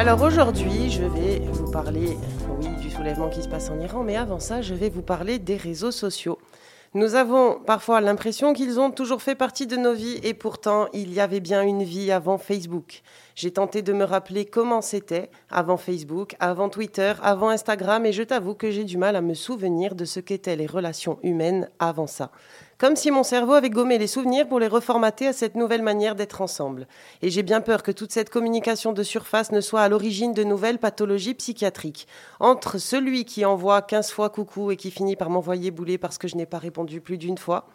Alors 0.00 0.22
aujourd'hui, 0.22 0.88
je 0.88 1.02
vais 1.02 1.40
vous 1.52 1.70
parler, 1.70 2.16
du 2.80 2.90
soulèvement 2.90 3.28
qui 3.28 3.42
se 3.42 3.48
passe 3.48 3.68
en 3.68 3.78
Iran, 3.78 4.02
mais 4.02 4.16
avant 4.16 4.40
ça, 4.40 4.62
je 4.62 4.72
vais 4.72 4.88
vous 4.88 5.02
parler 5.02 5.38
des 5.38 5.58
réseaux 5.58 5.90
sociaux. 5.90 6.38
Nous 6.94 7.16
avons 7.16 7.60
parfois 7.60 8.00
l'impression 8.00 8.54
qu'ils 8.54 8.80
ont 8.80 8.90
toujours 8.90 9.20
fait 9.20 9.34
partie 9.34 9.66
de 9.66 9.76
nos 9.76 9.92
vies 9.92 10.18
et 10.22 10.32
pourtant 10.32 10.88
il 10.94 11.12
y 11.12 11.20
avait 11.20 11.40
bien 11.40 11.60
une 11.60 11.82
vie 11.82 12.10
avant 12.12 12.38
Facebook. 12.38 13.02
J'ai 13.34 13.50
tenté 13.50 13.82
de 13.82 13.92
me 13.92 14.04
rappeler 14.04 14.46
comment 14.46 14.80
c'était 14.80 15.28
avant 15.50 15.76
Facebook, 15.76 16.34
avant 16.40 16.70
Twitter, 16.70 17.12
avant 17.22 17.50
Instagram 17.50 18.06
et 18.06 18.14
je 18.14 18.22
t'avoue 18.22 18.54
que 18.54 18.70
j'ai 18.70 18.84
du 18.84 18.96
mal 18.96 19.16
à 19.16 19.20
me 19.20 19.34
souvenir 19.34 19.94
de 19.94 20.06
ce 20.06 20.18
qu'étaient 20.18 20.56
les 20.56 20.66
relations 20.66 21.18
humaines 21.22 21.68
avant 21.78 22.06
ça. 22.06 22.30
Comme 22.80 22.96
si 22.96 23.10
mon 23.10 23.24
cerveau 23.24 23.52
avait 23.52 23.68
gommé 23.68 23.98
les 23.98 24.06
souvenirs 24.06 24.48
pour 24.48 24.58
les 24.58 24.66
reformater 24.66 25.26
à 25.26 25.34
cette 25.34 25.54
nouvelle 25.54 25.82
manière 25.82 26.14
d'être 26.14 26.40
ensemble. 26.40 26.88
Et 27.20 27.28
j'ai 27.28 27.42
bien 27.42 27.60
peur 27.60 27.82
que 27.82 27.92
toute 27.92 28.10
cette 28.10 28.30
communication 28.30 28.94
de 28.94 29.02
surface 29.02 29.52
ne 29.52 29.60
soit 29.60 29.82
à 29.82 29.90
l'origine 29.90 30.32
de 30.32 30.44
nouvelles 30.44 30.78
pathologies 30.78 31.34
psychiatriques. 31.34 32.08
Entre 32.38 32.78
celui 32.78 33.26
qui 33.26 33.44
envoie 33.44 33.82
15 33.82 34.12
fois 34.12 34.30
coucou 34.30 34.70
et 34.70 34.78
qui 34.78 34.90
finit 34.90 35.14
par 35.14 35.28
m'envoyer 35.28 35.70
bouler 35.70 35.98
parce 35.98 36.16
que 36.16 36.26
je 36.26 36.36
n'ai 36.36 36.46
pas 36.46 36.56
répondu 36.56 37.02
plus 37.02 37.18
d'une 37.18 37.36
fois, 37.36 37.66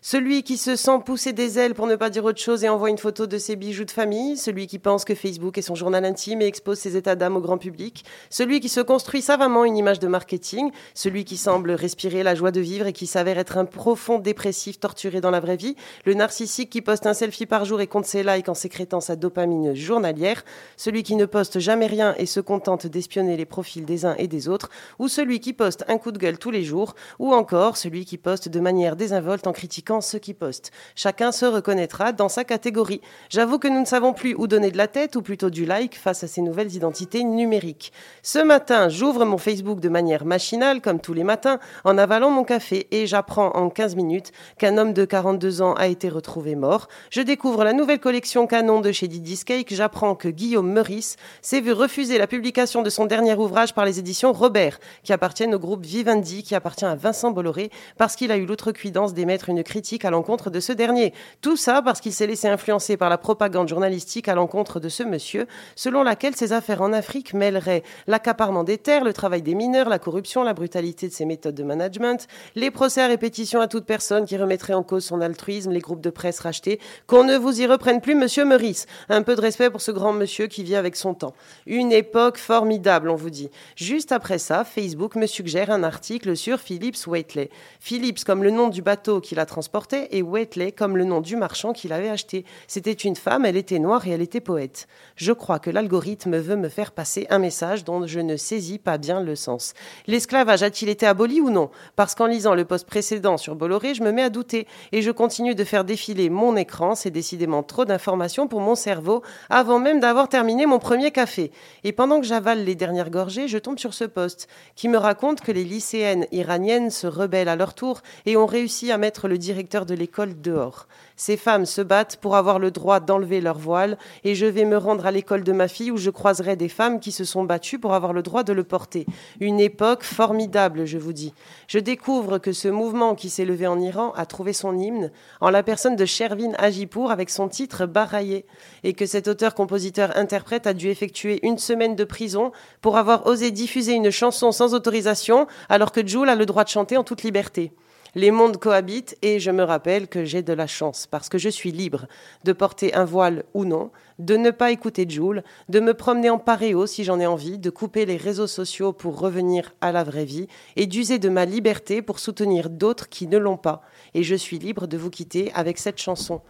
celui 0.00 0.44
qui 0.44 0.56
se 0.56 0.76
sent 0.76 1.00
pousser 1.04 1.32
des 1.32 1.58
ailes 1.58 1.74
pour 1.74 1.88
ne 1.88 1.96
pas 1.96 2.08
dire 2.08 2.24
autre 2.24 2.40
chose 2.40 2.62
et 2.62 2.68
envoie 2.68 2.88
une 2.88 2.98
photo 2.98 3.26
de 3.26 3.36
ses 3.36 3.56
bijoux 3.56 3.84
de 3.84 3.90
famille, 3.90 4.36
celui 4.36 4.68
qui 4.68 4.78
pense 4.78 5.04
que 5.04 5.14
Facebook 5.16 5.58
est 5.58 5.62
son 5.62 5.74
journal 5.74 6.04
intime 6.04 6.40
et 6.40 6.46
expose 6.46 6.78
ses 6.78 6.96
états 6.96 7.16
d'âme 7.16 7.36
au 7.36 7.40
grand 7.40 7.58
public, 7.58 8.04
celui 8.30 8.60
qui 8.60 8.68
se 8.68 8.80
construit 8.80 9.22
savamment 9.22 9.64
une 9.64 9.76
image 9.76 9.98
de 9.98 10.06
marketing, 10.06 10.70
celui 10.94 11.24
qui 11.24 11.36
semble 11.36 11.72
respirer 11.72 12.22
la 12.22 12.36
joie 12.36 12.52
de 12.52 12.60
vivre 12.60 12.86
et 12.86 12.92
qui 12.92 13.08
s'avère 13.08 13.38
être 13.38 13.58
un 13.58 13.64
profond 13.64 14.20
dépressif 14.20 14.78
torturé 14.78 15.20
dans 15.20 15.32
la 15.32 15.40
vraie 15.40 15.56
vie, 15.56 15.74
le 16.04 16.14
narcissique 16.14 16.70
qui 16.70 16.80
poste 16.80 17.06
un 17.06 17.14
selfie 17.14 17.46
par 17.46 17.64
jour 17.64 17.80
et 17.80 17.88
compte 17.88 18.06
ses 18.06 18.22
likes 18.22 18.48
en 18.48 18.54
sécrétant 18.54 19.00
sa 19.00 19.16
dopamine 19.16 19.74
journalière, 19.74 20.44
celui 20.76 21.02
qui 21.02 21.16
ne 21.16 21.26
poste 21.26 21.58
jamais 21.58 21.86
rien 21.86 22.14
et 22.18 22.26
se 22.26 22.40
contente 22.40 22.86
d'espionner 22.86 23.36
les 23.36 23.46
profils 23.46 23.84
des 23.84 24.06
uns 24.06 24.14
et 24.16 24.28
des 24.28 24.48
autres, 24.48 24.70
ou 25.00 25.08
celui 25.08 25.40
qui 25.40 25.52
poste 25.52 25.84
un 25.88 25.98
coup 25.98 26.12
de 26.12 26.18
gueule 26.18 26.38
tous 26.38 26.52
les 26.52 26.62
jours, 26.62 26.94
ou 27.18 27.34
encore 27.34 27.76
celui 27.76 28.04
qui 28.04 28.16
poste 28.16 28.48
de 28.48 28.60
manière 28.60 28.94
désinvolte 28.94 29.48
en 29.48 29.52
critiquant 29.52 29.87
ceux 30.00 30.18
qui 30.18 30.34
postent. 30.34 30.70
Chacun 30.94 31.32
se 31.32 31.46
reconnaîtra 31.46 32.12
dans 32.12 32.28
sa 32.28 32.44
catégorie. 32.44 33.00
J'avoue 33.30 33.58
que 33.58 33.68
nous 33.68 33.80
ne 33.80 33.86
savons 33.86 34.12
plus 34.12 34.34
où 34.34 34.46
donner 34.46 34.70
de 34.70 34.76
la 34.76 34.86
tête 34.86 35.16
ou 35.16 35.22
plutôt 35.22 35.50
du 35.50 35.64
like 35.64 35.96
face 35.96 36.22
à 36.22 36.28
ces 36.28 36.42
nouvelles 36.42 36.74
identités 36.74 37.24
numériques. 37.24 37.92
Ce 38.22 38.38
matin, 38.38 38.88
j'ouvre 38.88 39.24
mon 39.24 39.38
Facebook 39.38 39.80
de 39.80 39.88
manière 39.88 40.24
machinale, 40.24 40.80
comme 40.80 41.00
tous 41.00 41.14
les 41.14 41.24
matins, 41.24 41.58
en 41.84 41.96
avalant 41.96 42.30
mon 42.30 42.44
café 42.44 42.86
et 42.90 43.06
j'apprends 43.06 43.50
en 43.56 43.70
15 43.70 43.96
minutes 43.96 44.32
qu'un 44.58 44.76
homme 44.76 44.92
de 44.92 45.04
42 45.04 45.62
ans 45.62 45.74
a 45.74 45.86
été 45.86 46.08
retrouvé 46.08 46.54
mort. 46.54 46.88
Je 47.10 47.22
découvre 47.22 47.64
la 47.64 47.72
nouvelle 47.72 48.00
collection 48.00 48.46
Canon 48.46 48.80
de 48.80 48.92
chez 48.92 49.08
Diddy's 49.08 49.44
Cake. 49.44 49.72
J'apprends 49.74 50.14
que 50.14 50.28
Guillaume 50.28 50.70
Meurice 50.70 51.16
s'est 51.40 51.60
vu 51.60 51.72
refuser 51.72 52.18
la 52.18 52.26
publication 52.26 52.82
de 52.82 52.90
son 52.90 53.06
dernier 53.06 53.34
ouvrage 53.34 53.74
par 53.74 53.86
les 53.86 53.98
éditions 53.98 54.32
Robert, 54.32 54.80
qui 55.02 55.12
appartiennent 55.12 55.54
au 55.54 55.58
groupe 55.58 55.86
Vivendi, 55.86 56.42
qui 56.42 56.54
appartient 56.54 56.84
à 56.84 56.94
Vincent 56.94 57.30
Bolloré, 57.30 57.70
parce 57.96 58.16
qu'il 58.16 58.30
a 58.30 58.36
eu 58.36 58.44
l'outrecuidance 58.44 59.14
d'émettre 59.14 59.48
une 59.48 59.62
critique 59.62 59.77
à 60.04 60.10
l'encontre 60.10 60.50
de 60.50 60.60
ce 60.60 60.72
dernier. 60.72 61.14
Tout 61.40 61.56
ça 61.56 61.82
parce 61.82 62.00
qu'il 62.00 62.12
s'est 62.12 62.26
laissé 62.26 62.48
influencer 62.48 62.96
par 62.96 63.08
la 63.08 63.16
propagande 63.16 63.68
journalistique 63.68 64.28
à 64.28 64.34
l'encontre 64.34 64.80
de 64.80 64.88
ce 64.88 65.04
monsieur, 65.04 65.46
selon 65.76 66.02
laquelle 66.02 66.34
ses 66.34 66.52
affaires 66.52 66.82
en 66.82 66.92
Afrique 66.92 67.32
mêleraient 67.32 67.84
l'accaparement 68.08 68.64
des 68.64 68.76
terres, 68.76 69.04
le 69.04 69.12
travail 69.12 69.42
des 69.42 69.54
mineurs, 69.54 69.88
la 69.88 70.00
corruption, 70.00 70.42
la 70.42 70.52
brutalité 70.52 71.06
de 71.06 71.12
ses 71.12 71.24
méthodes 71.24 71.54
de 71.54 71.62
management, 71.62 72.26
les 72.56 72.70
procès 72.72 73.02
à 73.02 73.06
répétition 73.06 73.60
à 73.60 73.68
toute 73.68 73.84
personne 73.84 74.24
qui 74.24 74.36
remettrait 74.36 74.74
en 74.74 74.82
cause 74.82 75.04
son 75.04 75.20
altruisme, 75.20 75.70
les 75.70 75.80
groupes 75.80 76.00
de 76.00 76.10
presse 76.10 76.40
rachetés. 76.40 76.80
Qu'on 77.06 77.24
ne 77.24 77.36
vous 77.36 77.60
y 77.60 77.66
reprenne 77.66 78.00
plus, 78.00 78.16
monsieur 78.16 78.44
Meurice. 78.44 78.86
Un 79.08 79.22
peu 79.22 79.36
de 79.36 79.40
respect 79.40 79.70
pour 79.70 79.80
ce 79.80 79.92
grand 79.92 80.12
monsieur 80.12 80.48
qui 80.48 80.64
vit 80.64 80.76
avec 80.76 80.96
son 80.96 81.14
temps. 81.14 81.34
Une 81.66 81.92
époque 81.92 82.38
formidable, 82.38 83.10
on 83.10 83.16
vous 83.16 83.30
dit. 83.30 83.48
Juste 83.76 84.10
après 84.10 84.38
ça, 84.38 84.64
Facebook 84.64 85.14
me 85.14 85.26
suggère 85.26 85.70
un 85.70 85.84
article 85.84 86.36
sur 86.36 86.58
Phillips 86.58 87.06
Waitley. 87.06 87.50
Phillips 87.78 88.24
comme 88.24 88.42
le 88.42 88.50
nom 88.50 88.68
du 88.68 88.82
bateau 88.82 89.20
qui 89.20 89.36
l'a 89.36 89.46
transporté 89.46 89.67
et 90.10 90.22
Waitley 90.22 90.72
comme 90.72 90.96
le 90.96 91.04
nom 91.04 91.20
du 91.20 91.36
marchand 91.36 91.72
qu'il 91.72 91.92
avait 91.92 92.08
acheté. 92.08 92.44
C'était 92.66 92.92
une 92.92 93.16
femme, 93.16 93.44
elle 93.44 93.56
était 93.56 93.78
noire 93.78 94.06
et 94.06 94.10
elle 94.10 94.22
était 94.22 94.40
poète. 94.40 94.88
Je 95.16 95.32
crois 95.32 95.58
que 95.58 95.70
l'algorithme 95.70 96.36
veut 96.36 96.56
me 96.56 96.68
faire 96.68 96.92
passer 96.92 97.26
un 97.30 97.38
message 97.38 97.84
dont 97.84 98.06
je 98.06 98.20
ne 98.20 98.36
saisis 98.36 98.78
pas 98.78 98.98
bien 98.98 99.22
le 99.22 99.36
sens. 99.36 99.74
L'esclavage 100.06 100.62
a-t-il 100.62 100.88
été 100.88 101.06
aboli 101.06 101.40
ou 101.40 101.50
non? 101.50 101.70
Parce 101.96 102.14
qu'en 102.14 102.26
lisant 102.26 102.54
le 102.54 102.64
post 102.64 102.86
précédent 102.86 103.36
sur 103.36 103.54
Bolloré, 103.54 103.94
je 103.94 104.02
me 104.02 104.12
mets 104.12 104.22
à 104.22 104.30
douter 104.30 104.66
et 104.92 105.02
je 105.02 105.10
continue 105.10 105.54
de 105.54 105.64
faire 105.64 105.84
défiler 105.84 106.30
mon 106.30 106.56
écran. 106.56 106.94
C'est 106.94 107.10
décidément 107.10 107.62
trop 107.62 107.84
d'informations 107.84 108.48
pour 108.48 108.60
mon 108.60 108.74
cerveau 108.74 109.22
avant 109.50 109.78
même 109.78 110.00
d'avoir 110.00 110.28
terminé 110.28 110.66
mon 110.66 110.78
premier 110.78 111.10
café. 111.10 111.52
Et 111.84 111.92
pendant 111.92 112.20
que 112.20 112.26
j'avale 112.26 112.64
les 112.64 112.74
dernières 112.74 113.10
gorgées, 113.10 113.48
je 113.48 113.58
tombe 113.58 113.78
sur 113.78 113.94
ce 113.94 114.04
post 114.04 114.48
qui 114.74 114.88
me 114.88 114.98
raconte 114.98 115.40
que 115.40 115.52
les 115.52 115.64
lycéennes 115.64 116.26
iraniennes 116.32 116.90
se 116.90 117.06
rebellent 117.06 117.48
à 117.48 117.56
leur 117.56 117.74
tour 117.74 118.00
et 118.26 118.36
ont 118.36 118.46
réussi 118.46 118.90
à 118.90 118.98
mettre 118.98 119.28
le 119.28 119.38
direct 119.38 119.57
directeur 119.58 119.86
de 119.86 119.94
l'école 119.94 120.40
dehors. 120.40 120.86
Ces 121.16 121.36
femmes 121.36 121.66
se 121.66 121.80
battent 121.80 122.18
pour 122.18 122.36
avoir 122.36 122.60
le 122.60 122.70
droit 122.70 123.00
d'enlever 123.00 123.40
leur 123.40 123.58
voile 123.58 123.98
et 124.22 124.36
je 124.36 124.46
vais 124.46 124.64
me 124.64 124.76
rendre 124.76 125.04
à 125.04 125.10
l'école 125.10 125.42
de 125.42 125.50
ma 125.50 125.66
fille 125.66 125.90
où 125.90 125.96
je 125.96 126.10
croiserai 126.10 126.54
des 126.54 126.68
femmes 126.68 127.00
qui 127.00 127.10
se 127.10 127.24
sont 127.24 127.42
battues 127.42 127.80
pour 127.80 127.92
avoir 127.92 128.12
le 128.12 128.22
droit 128.22 128.44
de 128.44 128.52
le 128.52 128.62
porter. 128.62 129.04
Une 129.40 129.58
époque 129.58 130.04
formidable, 130.04 130.84
je 130.84 130.96
vous 130.96 131.12
dis. 131.12 131.34
Je 131.66 131.80
découvre 131.80 132.38
que 132.38 132.52
ce 132.52 132.68
mouvement 132.68 133.16
qui 133.16 133.30
s'est 133.30 133.44
levé 133.44 133.66
en 133.66 133.80
Iran 133.80 134.12
a 134.14 134.26
trouvé 134.26 134.52
son 134.52 134.78
hymne 134.78 135.10
en 135.40 135.50
la 135.50 135.64
personne 135.64 135.96
de 135.96 136.04
Shervin 136.04 136.52
Ajipour 136.56 137.10
avec 137.10 137.28
son 137.28 137.48
titre 137.48 137.84
Baraye 137.84 138.44
et 138.84 138.92
que 138.92 139.06
cet 139.06 139.26
auteur-compositeur-interprète 139.26 140.68
a 140.68 140.72
dû 140.72 140.88
effectuer 140.88 141.44
une 141.44 141.58
semaine 141.58 141.96
de 141.96 142.04
prison 142.04 142.52
pour 142.80 142.96
avoir 142.96 143.26
osé 143.26 143.50
diffuser 143.50 143.94
une 143.94 144.12
chanson 144.12 144.52
sans 144.52 144.72
autorisation 144.72 145.48
alors 145.68 145.90
que 145.90 146.06
Jules 146.06 146.28
a 146.28 146.36
le 146.36 146.46
droit 146.46 146.62
de 146.62 146.68
chanter 146.68 146.96
en 146.96 147.02
toute 147.02 147.24
liberté. 147.24 147.72
Les 148.14 148.30
mondes 148.30 148.56
cohabitent 148.56 149.16
et 149.22 149.38
je 149.38 149.50
me 149.50 149.62
rappelle 149.62 150.08
que 150.08 150.24
j'ai 150.24 150.42
de 150.42 150.52
la 150.52 150.66
chance 150.66 151.06
parce 151.06 151.28
que 151.28 151.38
je 151.38 151.48
suis 151.48 151.72
libre 151.72 152.06
de 152.44 152.52
porter 152.52 152.94
un 152.94 153.04
voile 153.04 153.44
ou 153.52 153.64
non, 153.64 153.90
de 154.18 154.36
ne 154.36 154.50
pas 154.50 154.70
écouter 154.70 155.06
Joule, 155.08 155.42
de 155.68 155.80
me 155.80 155.94
promener 155.94 156.30
en 156.30 156.38
paréo 156.38 156.86
si 156.86 157.04
j'en 157.04 157.20
ai 157.20 157.26
envie, 157.26 157.58
de 157.58 157.70
couper 157.70 158.06
les 158.06 158.16
réseaux 158.16 158.46
sociaux 158.46 158.92
pour 158.92 159.18
revenir 159.18 159.74
à 159.80 159.92
la 159.92 160.04
vraie 160.04 160.24
vie 160.24 160.48
et 160.76 160.86
d'user 160.86 161.18
de 161.18 161.28
ma 161.28 161.44
liberté 161.44 162.02
pour 162.02 162.18
soutenir 162.18 162.70
d'autres 162.70 163.08
qui 163.08 163.26
ne 163.26 163.38
l'ont 163.38 163.56
pas. 163.56 163.82
Et 164.14 164.22
je 164.22 164.34
suis 164.34 164.58
libre 164.58 164.86
de 164.86 164.96
vous 164.96 165.10
quitter 165.10 165.52
avec 165.54 165.78
cette 165.78 165.98
chanson. 165.98 166.40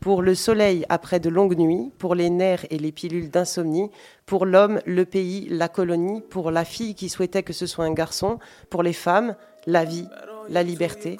Pour 0.00 0.20
le 0.20 0.34
soleil 0.34 0.84
après 0.90 1.20
de 1.20 1.30
longues 1.30 1.58
nuits, 1.58 1.90
pour 1.98 2.14
les 2.14 2.28
nerfs 2.28 2.66
et 2.70 2.78
les 2.78 2.92
pilules 2.92 3.30
d'insomnie, 3.30 3.90
pour 4.26 4.44
l'homme, 4.44 4.80
le 4.84 5.06
pays, 5.06 5.48
la 5.50 5.68
colonie, 5.68 6.20
pour 6.20 6.50
la 6.50 6.66
fille 6.66 6.94
qui 6.94 7.08
souhaitait 7.08 7.42
que 7.42 7.54
ce 7.54 7.66
soit 7.66 7.86
un 7.86 7.94
garçon, 7.94 8.38
pour 8.68 8.82
les 8.82 8.92
femmes, 8.92 9.36
la 9.66 9.84
vie, 9.84 10.08
la 10.48 10.62
liberté, 10.62 11.18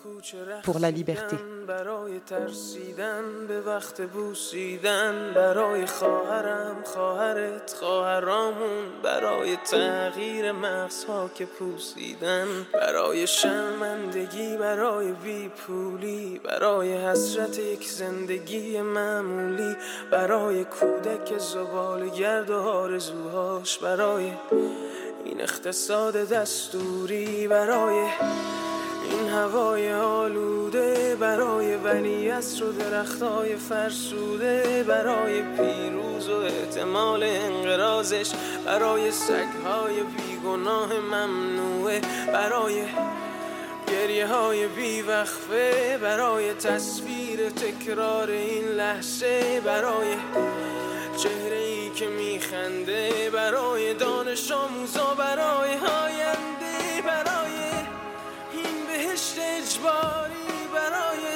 pour 0.62 0.78
la 0.78 0.90
liberté. 0.90 1.36
برای 1.66 2.20
ترسیدن 2.20 3.46
به 3.48 3.60
وقت 3.60 4.02
بوسیدن 4.02 5.32
برای 5.34 5.86
خواهرم 5.86 6.76
خواهرت 6.84 7.74
خواهرامون 7.80 9.02
برای 9.02 9.56
تغییر 9.56 10.52
مغزها 10.52 11.30
که 11.34 11.46
پوسیدن 11.46 12.46
برای 12.72 13.26
شرمندگی 13.26 14.56
برای 14.56 15.12
بیپولی 15.12 16.40
برای 16.44 16.96
حسرت 16.96 17.58
یک 17.58 17.88
زندگی 17.88 18.80
معمولی 18.80 19.76
برای 20.10 20.64
کودک 20.64 21.38
زبال 21.38 22.08
گرد 22.08 22.50
و 22.50 22.60
آرزوهاش 22.60 23.78
برای 23.78 24.32
این 25.26 25.40
اقتصاد 25.40 26.16
دستوری 26.16 27.48
برای 27.48 27.98
این 29.10 29.28
هوای 29.28 29.92
آلوده 29.92 31.16
برای 31.20 31.74
ولی 31.74 32.30
و 32.30 32.72
درختای 32.78 33.56
فرسوده 33.56 34.84
برای 34.88 35.42
پیروز 35.42 36.28
و 36.28 36.36
احتمال 36.36 37.22
انقرازش 37.22 38.32
برای 38.64 39.10
سگهای 39.10 40.02
بیگناه 40.02 40.92
ممنوعه 40.92 42.00
برای 42.32 42.84
گریه 43.88 44.26
های 44.26 44.66
بیوقفه 44.66 45.98
برای 46.02 46.54
تصویر 46.54 47.50
تکرار 47.50 48.30
این 48.30 48.64
لحظه 48.64 49.60
برای 49.64 50.14
چهره 51.22 51.75
که 51.96 52.08
میخنده 52.08 53.30
برای 53.30 53.94
دانش 53.94 54.52
آموزا 54.52 55.14
برای 55.14 55.76
هاینده 55.76 57.02
برای 57.06 57.56
بهشت 58.88 59.36
اجباری 59.38 60.48
برای 60.74 61.26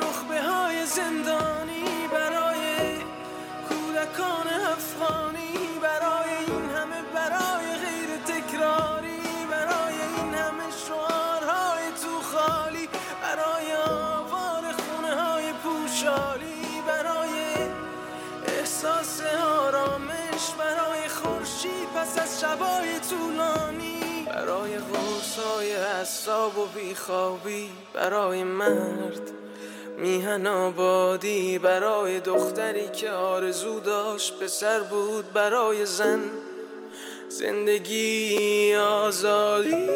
نخبه 0.00 0.42
های 0.42 0.86
زندانی 0.86 1.84
برای 2.12 2.62
کودکان 3.68 4.46
افغانی 4.72 5.58
برای 5.82 6.30
این 6.46 6.70
همه 6.70 7.02
برای 7.14 7.66
غیر 7.84 8.10
تکراری 8.26 9.20
برای 9.50 9.94
این 9.94 10.34
همه 10.34 10.70
شعارهای 10.86 11.84
تو 12.02 12.20
خالی 12.22 12.88
برای 13.22 13.74
آوار 13.74 14.72
خونه 14.72 15.14
های 15.14 15.52
پوشالی 15.52 16.33
پس 22.14 22.20
از 22.22 22.40
شبای 22.40 23.00
طولانی. 23.10 24.26
برای 24.26 24.78
غرصای 24.78 25.72
حساب 25.72 26.58
و 26.58 26.66
بیخوابی. 26.66 27.70
برای 27.94 28.44
مرد 28.44 29.30
میهن 29.98 30.46
آبادی. 30.46 31.58
برای 31.58 32.20
دختری 32.20 32.88
که 32.88 33.10
آرزو 33.10 33.80
داشت 33.80 34.38
پسر 34.38 34.80
بود. 34.80 35.32
برای 35.32 35.86
زن 35.86 36.20
زندگی 37.28 38.74
آزادی. 38.74 39.88